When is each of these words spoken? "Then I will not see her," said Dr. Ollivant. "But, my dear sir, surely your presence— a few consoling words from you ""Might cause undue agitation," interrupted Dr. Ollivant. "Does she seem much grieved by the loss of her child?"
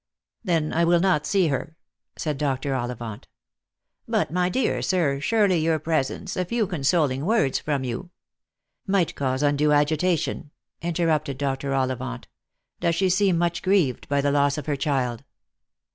"Then 0.43 0.73
I 0.73 0.83
will 0.83 0.99
not 0.99 1.27
see 1.27 1.49
her," 1.49 1.77
said 2.17 2.39
Dr. 2.39 2.73
Ollivant. 2.73 3.27
"But, 4.07 4.31
my 4.33 4.49
dear 4.49 4.81
sir, 4.81 5.19
surely 5.19 5.59
your 5.59 5.77
presence— 5.77 6.35
a 6.35 6.43
few 6.43 6.65
consoling 6.65 7.23
words 7.23 7.59
from 7.59 7.83
you 7.83 8.09
""Might 8.97 9.13
cause 9.13 9.43
undue 9.43 9.71
agitation," 9.73 10.49
interrupted 10.81 11.37
Dr. 11.37 11.75
Ollivant. 11.75 12.25
"Does 12.79 12.95
she 12.95 13.11
seem 13.11 13.37
much 13.37 13.61
grieved 13.61 14.09
by 14.09 14.21
the 14.21 14.31
loss 14.31 14.57
of 14.57 14.65
her 14.65 14.75
child?" 14.75 15.23